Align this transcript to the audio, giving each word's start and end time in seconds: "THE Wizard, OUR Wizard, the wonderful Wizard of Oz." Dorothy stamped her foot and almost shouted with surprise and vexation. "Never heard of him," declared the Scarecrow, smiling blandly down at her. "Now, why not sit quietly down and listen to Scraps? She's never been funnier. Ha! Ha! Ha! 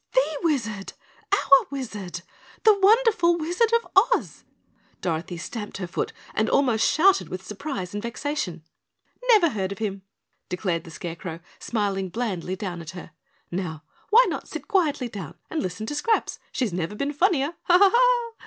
"THE 0.13 0.39
Wizard, 0.41 0.93
OUR 1.31 1.67
Wizard, 1.69 2.23
the 2.63 2.75
wonderful 2.79 3.37
Wizard 3.37 3.71
of 3.71 3.85
Oz." 4.15 4.43
Dorothy 4.99 5.37
stamped 5.37 5.77
her 5.77 5.85
foot 5.85 6.11
and 6.33 6.49
almost 6.49 6.83
shouted 6.89 7.29
with 7.29 7.45
surprise 7.45 7.93
and 7.93 8.01
vexation. 8.01 8.63
"Never 9.29 9.49
heard 9.49 9.71
of 9.71 9.77
him," 9.77 10.01
declared 10.49 10.85
the 10.85 10.89
Scarecrow, 10.89 11.39
smiling 11.59 12.09
blandly 12.09 12.55
down 12.55 12.81
at 12.81 12.89
her. 12.97 13.11
"Now, 13.51 13.83
why 14.09 14.25
not 14.27 14.47
sit 14.47 14.67
quietly 14.67 15.07
down 15.07 15.35
and 15.51 15.61
listen 15.61 15.85
to 15.85 15.93
Scraps? 15.93 16.39
She's 16.51 16.73
never 16.73 16.95
been 16.95 17.13
funnier. 17.13 17.53
Ha! 17.65 17.77
Ha! 17.77 17.91
Ha! 17.93 18.31